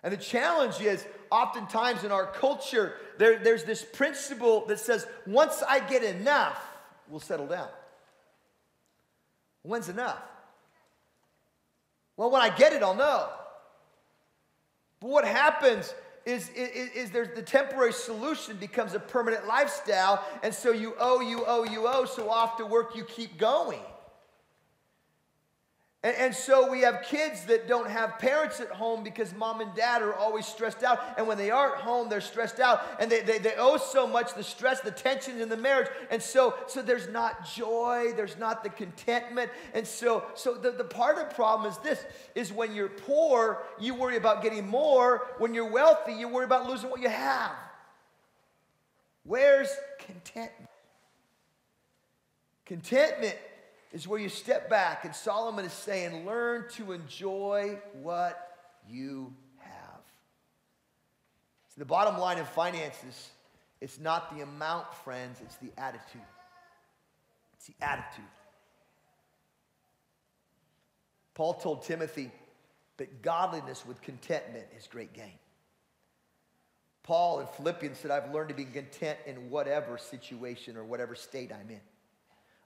[0.04, 5.64] And the challenge is oftentimes in our culture, there, there's this principle that says, once
[5.68, 6.62] I get enough,
[7.10, 7.70] we'll settle down.
[9.64, 10.22] When's enough?
[12.18, 13.30] Well, when I get it, I'll know.
[15.00, 15.94] But what happens
[16.26, 21.22] is, is, is there's the temporary solution becomes a permanent lifestyle, and so you owe,
[21.22, 23.80] you owe, you owe, so off to work you keep going.
[26.04, 29.72] And, and, so we have kids that don't have parents at home because mom and
[29.76, 31.00] dad are always stressed out.
[31.16, 32.82] And when they aren't home, they're stressed out.
[33.00, 35.90] And they, they, they owe so much the stress, the tension in the marriage.
[36.10, 39.52] And so, so there's not joy, there's not the contentment.
[39.76, 43.62] And so, so the, the part of the problem is this is when you're poor,
[43.80, 45.28] you worry about getting more.
[45.38, 47.52] When you're wealthy, you worry about losing what you have.
[49.24, 50.68] Where's contentment?
[52.66, 53.38] Contentment
[53.92, 58.58] is where you step back, and Solomon is saying, learn to enjoy what
[58.90, 60.02] you have.
[61.70, 63.30] So, the bottom line in finances,
[63.82, 66.22] it's not the amount, friends, it's the attitude.
[67.58, 68.26] It's the attitude.
[71.34, 72.32] Paul told Timothy
[72.98, 75.34] that godliness with contentment is great gain.
[77.04, 81.52] Paul in Philippians said, I've learned to be content in whatever situation or whatever state
[81.52, 81.82] I'm in.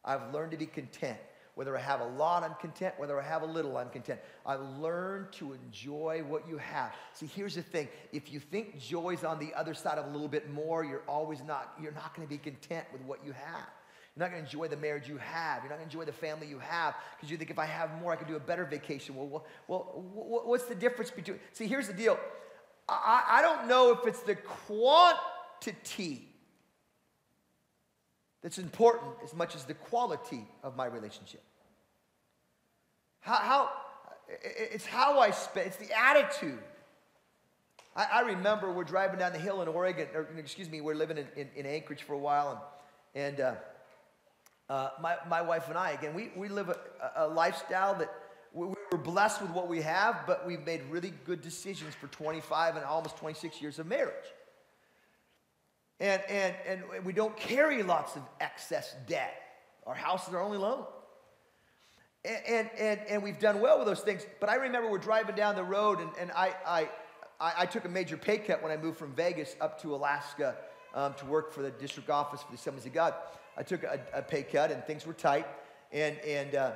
[0.06, 1.18] I've learned to be content.
[1.56, 2.96] Whether I have a lot, I'm content.
[2.98, 4.20] Whether I have a little, I'm content.
[4.46, 6.94] I've learned to enjoy what you have.
[7.14, 7.88] See, here's the thing.
[8.12, 11.42] If you think joy's on the other side of a little bit more, you're always
[11.44, 13.70] not, you're not going to be content with what you have.
[14.16, 15.64] You're not going to enjoy the marriage you have.
[15.64, 18.02] You're not going to enjoy the family you have because you think if I have
[18.02, 19.16] more, I can do a better vacation.
[19.16, 21.40] Well, well, well what's the difference between?
[21.54, 22.20] See, here's the deal.
[22.88, 26.28] I, I don't know if it's the quantity
[28.46, 31.42] that's important as much as the quality of my relationship.
[33.22, 33.70] How, how
[34.44, 36.60] it's how I spend, it's the attitude.
[37.96, 41.18] I, I, remember we're driving down the hill in Oregon, or excuse me, we're living
[41.18, 42.72] in, in, in Anchorage for a while,
[43.16, 43.56] and, and uh,
[44.72, 46.78] uh, my, my wife and I, again, we, we live a,
[47.16, 48.14] a lifestyle that
[48.54, 52.76] we, we're blessed with what we have, but we've made really good decisions for 25
[52.76, 54.14] and almost 26 years of marriage.
[56.00, 59.34] And, and, and we don't carry lots of excess debt.
[59.88, 60.84] Our house is our only loan.
[62.26, 64.26] And, and, and, we've done well with those things.
[64.40, 66.90] But I remember we're driving down the road, and, and I, I,
[67.40, 70.56] I, took a major pay cut when I moved from Vegas up to Alaska
[70.96, 73.14] um, to work for the district office for the Assemblies of God.
[73.56, 75.46] I took a, a pay cut, and things were tight.
[75.92, 76.72] And, and uh,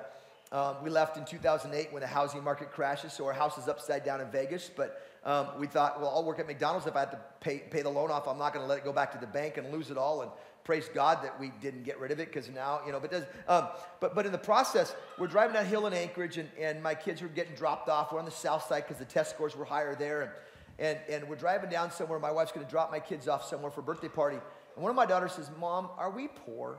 [0.52, 4.06] um, we left in 2008 when the housing market crashes, so our house is upside
[4.06, 4.70] down in Vegas.
[4.74, 6.88] But um, we thought, well, I'll work at McDonald's.
[6.88, 8.86] If I have to pay, pay the loan off, I'm not going to let it
[8.86, 10.22] go back to the bank and lose it all.
[10.22, 10.32] And
[10.64, 13.24] praise God that we didn't get rid of it because now, you know, but, does,
[13.48, 13.68] um,
[14.00, 17.22] but, but in the process, we're driving down hill in Anchorage and, and my kids
[17.22, 18.14] were getting dropped off.
[18.14, 20.22] We're on the south side because the test scores were higher there.
[20.22, 20.32] And,
[20.80, 22.20] and, and we're driving down somewhere.
[22.20, 24.38] My wife's going to drop my kids off somewhere for a birthday party.
[24.76, 26.78] And one of my daughters says, Mom, are we poor?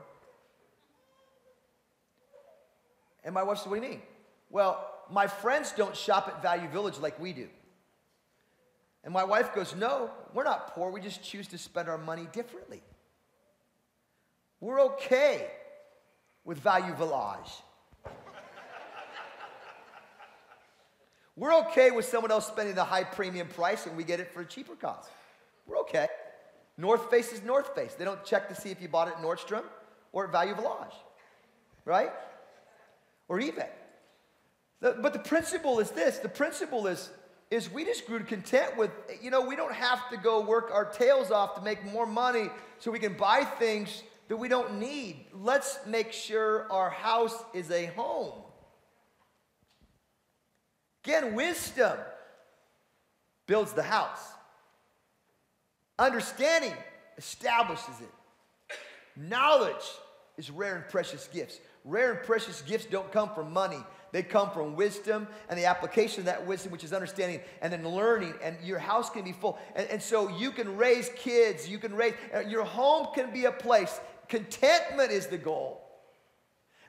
[3.23, 4.01] And my wife says, What do you mean?
[4.49, 7.47] Well, my friends don't shop at Value Village like we do.
[9.03, 10.91] And my wife goes, No, we're not poor.
[10.91, 12.81] We just choose to spend our money differently.
[14.59, 15.49] We're okay
[16.43, 17.51] with Value Village.
[21.35, 24.41] We're okay with someone else spending the high premium price and we get it for
[24.41, 25.09] a cheaper cost.
[25.65, 26.07] We're okay.
[26.77, 27.93] North Face is North Face.
[27.93, 29.63] They don't check to see if you bought it at Nordstrom
[30.11, 30.93] or at Value Village,
[31.85, 32.11] right?
[33.27, 33.69] Or eBay.
[34.81, 37.09] But the principle is this the principle is,
[37.51, 38.89] is we just grew content with,
[39.21, 42.49] you know, we don't have to go work our tails off to make more money
[42.79, 45.25] so we can buy things that we don't need.
[45.33, 48.31] Let's make sure our house is a home.
[51.03, 51.97] Again, wisdom
[53.47, 54.21] builds the house.
[55.99, 56.73] Understanding
[57.17, 58.77] establishes it.
[59.17, 59.73] Knowledge
[60.37, 61.59] is rare and precious gifts.
[61.83, 63.83] Rare and precious gifts don't come from money.
[64.11, 67.87] They come from wisdom and the application of that wisdom, which is understanding and then
[67.87, 68.33] learning.
[68.43, 69.57] And your house can be full.
[69.75, 71.67] And, and so you can raise kids.
[71.69, 73.99] You can raise, uh, your home can be a place.
[74.27, 75.81] Contentment is the goal.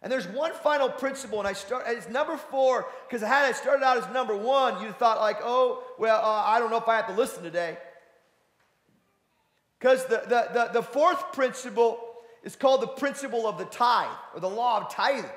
[0.03, 1.85] And there's one final principle, and I start.
[1.87, 5.85] It's number four because had I started out as number one, you'd thought like, oh,
[5.97, 7.79] well, uh, I don't know if I have to listen today.
[9.79, 12.01] Because the, the, the, the fourth principle
[12.43, 15.31] is called the principle of the tithe or the law of tithing.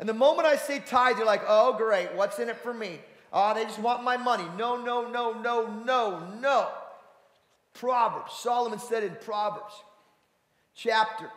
[0.00, 2.98] And the moment I say tithe, you're like, oh, great, what's in it for me?
[3.34, 4.44] Oh, they just want my money.
[4.56, 6.68] No, no, no, no, no, no.
[7.74, 8.32] Proverbs.
[8.32, 9.74] Solomon said in Proverbs,
[10.74, 11.30] chapter,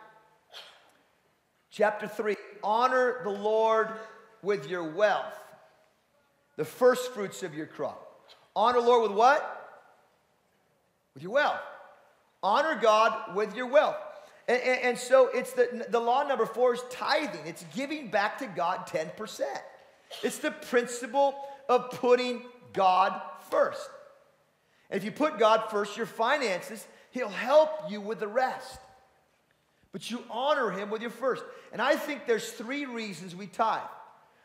[1.70, 3.88] chapter 3, honor the Lord
[4.42, 5.38] with your wealth,
[6.56, 8.00] the first fruits of your crop.
[8.56, 9.82] Honor Lord with what?
[11.12, 11.60] With your wealth.
[12.42, 13.96] Honor God with your wealth.
[14.46, 17.46] And, and, and, so it's the, the law number four is tithing.
[17.46, 19.40] It's giving back to God 10%.
[20.22, 21.34] It's the principle
[21.68, 23.18] of putting God
[23.50, 23.88] first.
[24.90, 28.78] And if you put God first, your finances, He'll help you with the rest.
[29.92, 31.42] But you honor Him with your first.
[31.72, 33.80] And I think there's three reasons we tithe.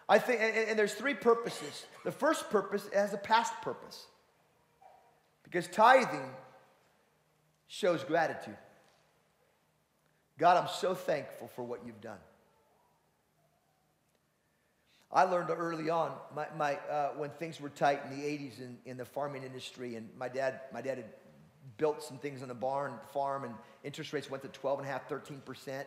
[0.08, 1.86] I think, and, and there's three purposes.
[2.06, 4.06] The first purpose has a past purpose.
[5.44, 6.30] Because tithing
[7.68, 8.58] shows gratitude.
[10.40, 12.18] God, I'm so thankful for what you've done.
[15.12, 18.78] I learned early on, my, my, uh, when things were tight in the 80s in,
[18.86, 21.10] in the farming industry, and my dad, my dad had
[21.78, 24.92] built some things on the barn farm, and interest rates went to 12 and a
[24.92, 25.84] half, 13%.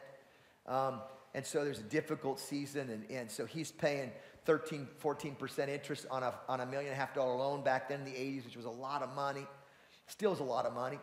[0.67, 1.01] Um,
[1.35, 4.11] and so there's a difficult season, and, and so he's paying
[4.45, 8.01] 13, 14% interest on a, on a million and a half dollar loan back then
[8.01, 9.47] in the 80s, which was a lot of money.
[10.09, 10.99] Still is a lot of money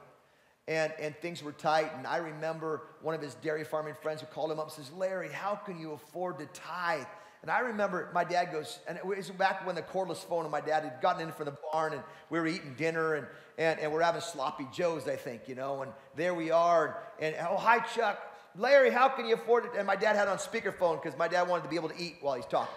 [0.69, 1.91] and, and things were tight.
[1.97, 4.93] And I remember one of his dairy farming friends who called him up and says,
[4.95, 7.07] Larry, how can you afford to tithe?
[7.41, 10.51] And I remember my dad goes, and it was back when the cordless phone and
[10.51, 13.27] my dad had gotten in from the barn and we were eating dinner and,
[13.57, 17.01] and, and we're having sloppy joes, I think, you know, and there we are.
[17.19, 18.21] And, and oh, hi, Chuck.
[18.55, 19.71] Larry, how can you afford it?
[19.75, 22.17] And my dad had on speakerphone because my dad wanted to be able to eat
[22.21, 22.75] while he's talking.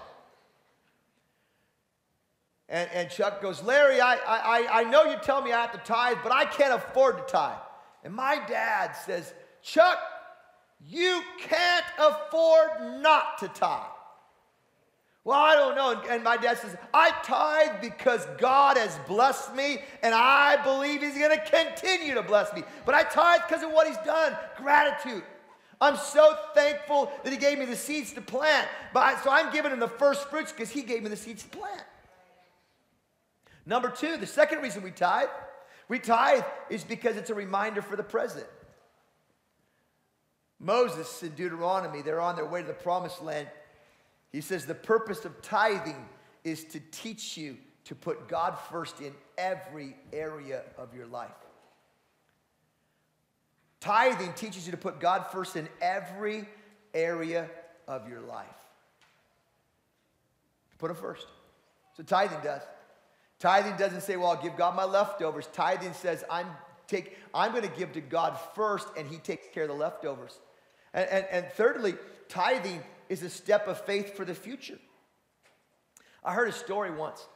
[2.70, 5.78] And, and Chuck goes, Larry, I, I, I know you tell me I have to
[5.78, 7.58] tithe, but I can't afford to tithe.
[8.04, 9.98] And my dad says, Chuck,
[10.88, 13.86] you can't afford not to tithe.
[15.24, 16.02] Well, I don't know.
[16.10, 21.16] And my dad says, I tithe because God has blessed me and I believe He's
[21.16, 22.64] going to continue to bless me.
[22.84, 25.22] But I tithe because of what He's done gratitude.
[25.80, 28.66] I'm so thankful that He gave me the seeds to plant.
[28.92, 31.48] But so I'm giving Him the first fruits because He gave me the seeds to
[31.50, 31.84] plant.
[33.64, 35.28] Number two, the second reason we tithe
[35.92, 38.46] we tithe is because it's a reminder for the present.
[40.58, 43.46] Moses in Deuteronomy, they're on their way to the promised land.
[44.32, 46.08] He says, The purpose of tithing
[46.44, 51.28] is to teach you to put God first in every area of your life.
[53.80, 56.46] Tithing teaches you to put God first in every
[56.94, 57.50] area
[57.86, 58.46] of your life.
[60.78, 61.26] Put Him first.
[61.98, 62.62] So tithing does.
[63.42, 65.48] Tithing doesn't say, well, I'll give God my leftovers.
[65.52, 66.46] Tithing says, I'm,
[66.86, 70.38] take, I'm going to give to God first, and He takes care of the leftovers.
[70.94, 71.96] And, and, and thirdly,
[72.28, 74.78] tithing is a step of faith for the future.
[76.24, 77.26] I heard a story once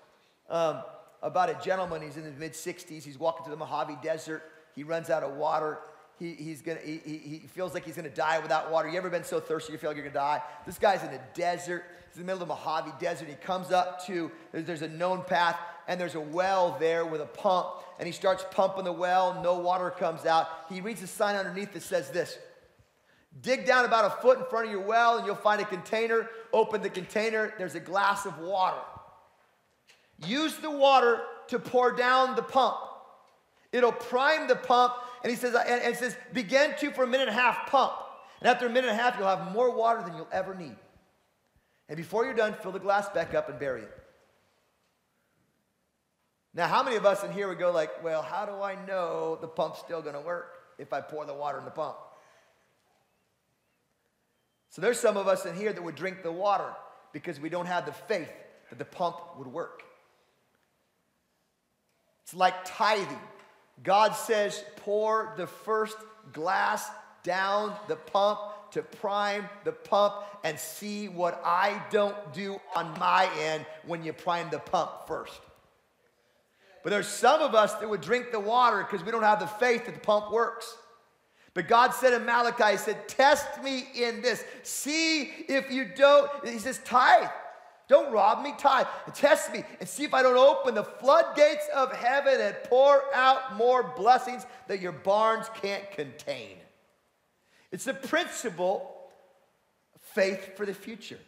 [0.49, 0.85] um,
[1.25, 2.03] about a gentleman.
[2.03, 3.03] He's in his mid 60s.
[3.03, 4.45] He's walking through the Mojave Desert.
[4.77, 5.81] He runs out of water.
[6.21, 8.89] He, he's gonna, he, he feels like he's going to die without water.
[8.89, 10.41] You ever been so thirsty you feel like you're going to die?
[10.67, 11.83] This guy's in the desert.
[12.11, 13.27] He's in the middle of the Mojave Desert.
[13.27, 17.27] He comes up to, there's a known path and there's a well there with a
[17.27, 17.69] pump,
[17.99, 20.49] and he starts pumping the well, no water comes out.
[20.69, 22.39] He reads a sign underneath that says this
[23.41, 26.29] Dig down about a foot in front of your well, and you'll find a container.
[26.53, 28.81] Open the container, there's a glass of water.
[30.25, 32.77] use the water to pour down the pump.
[33.73, 37.29] It'll prime the pump, and he says, and it says, begin to for a minute
[37.29, 37.93] and a half pump.
[38.41, 40.77] And after a minute and a half, you'll have more water than you'll ever need.
[41.89, 44.06] And before you're done, fill the glass back up and bury it.
[46.57, 49.37] Now, how many of us in here would go like, well, how do I know
[49.39, 51.97] the pump's still going to work if I pour the water in the pump?
[54.71, 56.73] So there's some of us in here that would drink the water
[57.13, 58.33] because we don't have the faith
[58.71, 59.83] that the pump would work.
[62.23, 63.21] It's like tithing.
[63.83, 65.97] God says, pour the first
[66.33, 66.89] glass
[67.23, 68.41] down the pump
[68.71, 74.15] to prime the pump and see what I don't do on my end when you
[74.15, 75.41] prime the pump first.
[76.87, 79.49] But there's some of us that would drink the water because we don't have the
[79.49, 80.73] faith that the pump works.
[81.53, 84.45] But God said in Malachi, He said, Test me in this.
[84.63, 86.31] See if you don't.
[86.47, 87.27] He says, Tithe.
[87.89, 88.87] Don't rob me, tithe.
[89.05, 93.03] And test me and see if I don't open the floodgates of heaven and pour
[93.13, 96.57] out more blessings that your barns can't contain.
[97.73, 98.95] It's the principle
[100.15, 101.19] faith for the future.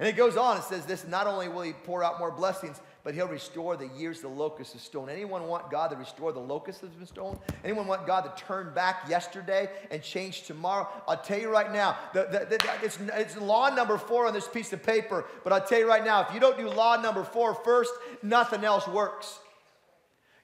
[0.00, 2.80] And it goes on, it says this not only will he pour out more blessings,
[3.04, 5.10] but he'll restore the years the locust has stolen.
[5.10, 7.38] Anyone want God to restore the locust that's been stolen?
[7.62, 10.88] Anyone want God to turn back yesterday and change tomorrow?
[11.06, 14.48] I'll tell you right now, the, the, the, it's, it's law number four on this
[14.48, 17.22] piece of paper, but I'll tell you right now, if you don't do law number
[17.22, 17.92] four first,
[18.22, 19.38] nothing else works.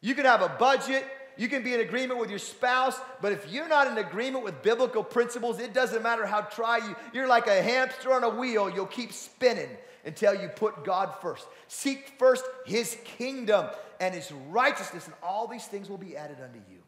[0.03, 1.05] You can have a budget,
[1.41, 4.63] you can be in agreement with your spouse, but if you're not in agreement with
[4.63, 6.95] biblical principles, it doesn't matter how try you.
[7.15, 9.71] You're like a hamster on a wheel, you'll keep spinning
[10.05, 11.47] until you put God first.
[11.67, 13.69] Seek first his kingdom
[14.01, 16.83] and his righteousness, and all these things will be added unto you.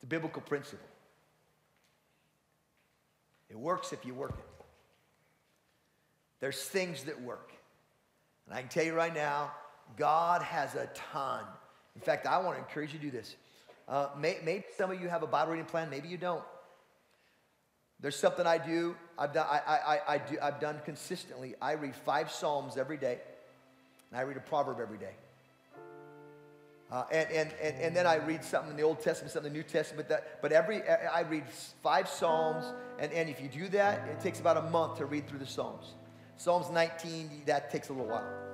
[0.00, 0.88] The biblical principle.
[3.50, 4.64] It works if you work it.
[6.40, 7.52] There's things that work.
[8.46, 9.52] And I can tell you right now,
[9.98, 11.44] God has a ton.
[11.94, 13.36] In fact, I want to encourage you to do this.
[13.88, 16.44] Uh, may, maybe some of you have a Bible reading plan, maybe you don't.
[18.00, 18.96] There's something I do.
[19.18, 19.46] I've done.
[19.50, 20.38] I, I, I do.
[20.40, 21.54] I've done consistently.
[21.60, 23.18] I read five psalms every day,
[24.10, 25.12] and I read a proverb every day.
[26.90, 29.52] Uh, and, and, and, and then I read something in the Old Testament, something in
[29.52, 30.08] the New Testament.
[30.08, 31.44] That, but every I read
[31.82, 32.64] five psalms,
[32.98, 35.46] and, and if you do that, it takes about a month to read through the
[35.46, 35.94] psalms.
[36.36, 38.49] Psalms 19, that takes a little while.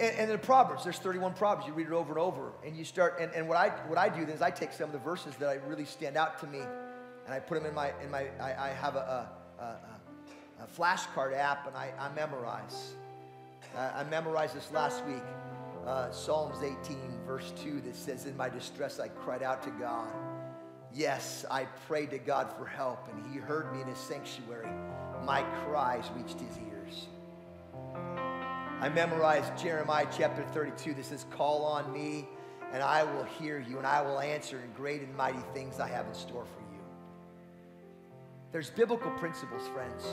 [0.00, 1.66] And, and in Proverbs, there's 31 Proverbs.
[1.66, 3.18] You read it over and over, and you start.
[3.20, 5.48] And, and what I what I do is I take some of the verses that
[5.48, 8.28] I really stand out to me, and I put them in my in my.
[8.40, 9.28] I, I have a,
[9.58, 12.92] a, a, a flashcard app, and I, I memorize.
[13.76, 15.22] I memorized this last week,
[15.86, 16.96] uh, Psalms 18,
[17.26, 20.08] verse 2, that says, "In my distress, I cried out to God.
[20.94, 24.70] Yes, I prayed to God for help, and He heard me in His sanctuary.
[25.24, 27.08] My cries reached His ears."
[28.80, 32.28] I memorized Jeremiah chapter 32 that says, Call on me,
[32.72, 35.88] and I will hear you, and I will answer in great and mighty things I
[35.88, 36.80] have in store for you.
[38.52, 40.04] There's biblical principles, friends.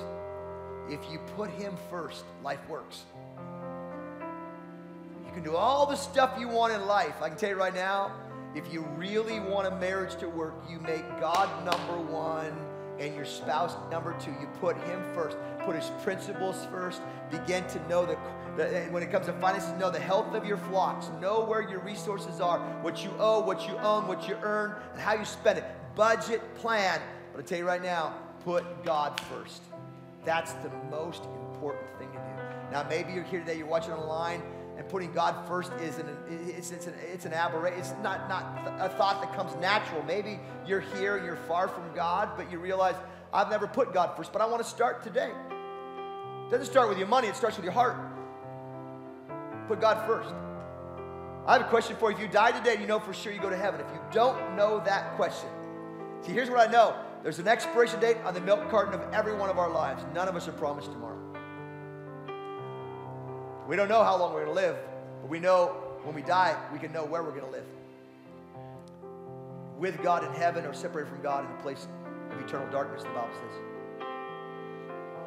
[0.89, 3.03] If you put Him first, life works.
[5.27, 7.21] You can do all the stuff you want in life.
[7.21, 8.13] I can tell you right now,
[8.55, 12.55] if you really want a marriage to work, you make God number one
[12.99, 14.31] and your spouse number two.
[14.31, 18.17] You put Him first, put His principles first, begin to know the
[18.89, 21.09] when it comes to finances, know the health of your flocks.
[21.19, 25.01] Know where your resources are, what you owe, what you own, what you earn, and
[25.01, 25.65] how you spend it.
[25.95, 27.01] Budget, plan.
[27.33, 28.13] But I tell you right now,
[28.45, 29.61] put God first.
[30.23, 32.71] That's the most important thing to do.
[32.71, 34.41] Now, maybe you're here today, you're watching online,
[34.77, 37.79] and putting God first is an it's, it's an it's an aberration.
[37.79, 38.43] It's not not
[38.79, 40.03] a thought that comes natural.
[40.03, 42.95] Maybe you're here and you're far from God, but you realize
[43.33, 44.33] I've never put God first.
[44.33, 45.31] But I want to start today.
[46.47, 47.95] It doesn't start with your money; it starts with your heart.
[49.67, 50.33] Put God first.
[51.47, 52.17] I have a question for you.
[52.17, 53.79] If you die today, you know for sure you go to heaven.
[53.79, 55.49] If you don't know that question,
[56.21, 59.33] see, here's what I know there's an expiration date on the milk carton of every
[59.33, 60.03] one of our lives.
[60.13, 61.34] None of us are promised tomorrow.
[63.67, 64.77] We don't know how long we're going to live,
[65.21, 67.65] but we know when we die, we can know where we're going to live.
[69.79, 71.87] With God in heaven or separated from God in the place
[72.31, 74.05] of eternal darkness, the Bible says.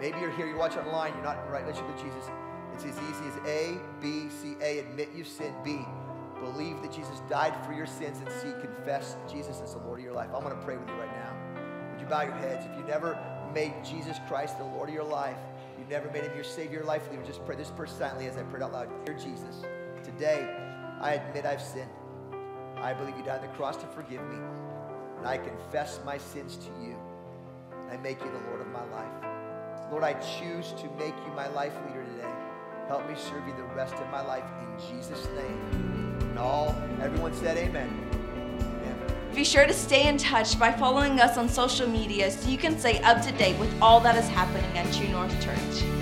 [0.00, 2.30] Maybe you're here, you're watching online, you're not in right relationship with Jesus.
[2.74, 5.56] It's as easy as A, B, C, A, admit you've sinned.
[5.64, 5.80] B,
[6.40, 8.18] believe that Jesus died for your sins.
[8.18, 10.30] And C, confess Jesus as the Lord of your life.
[10.32, 11.34] I'm going to pray with you right now.
[11.90, 12.64] Would you bow your heads?
[12.70, 13.18] If you never
[13.52, 15.36] made Jesus Christ the Lord of your life,
[15.78, 18.42] you've never made him your Savior, life leader, just pray this prayer silently as I
[18.42, 18.88] pray out loud.
[19.04, 19.62] Dear Jesus,
[20.02, 20.48] today
[21.00, 21.90] I admit I've sinned.
[22.76, 24.36] I believe you died on the cross to forgive me.
[25.18, 26.96] And I confess my sins to you.
[27.90, 29.28] I make you the Lord of my life.
[29.90, 32.32] Lord, I choose to make you my life leader today.
[32.86, 36.18] Help me serve you the rest of my life in Jesus' name.
[36.20, 38.27] And all, everyone said amen.
[39.38, 42.76] Be sure to stay in touch by following us on social media so you can
[42.76, 45.97] stay up to date with all that is happening at True North Church.